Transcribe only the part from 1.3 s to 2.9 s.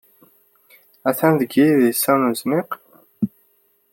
deg yidis-a n uzniq?